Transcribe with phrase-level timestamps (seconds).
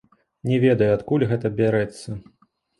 [0.51, 2.21] Не ведаю, адкуль гэта бярэцца.